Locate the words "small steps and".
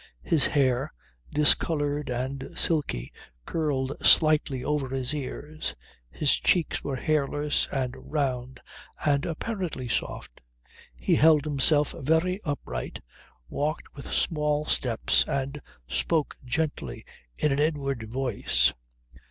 14.11-15.61